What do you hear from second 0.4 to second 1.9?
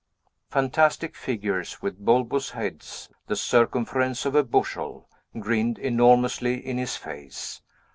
Fantastic figures,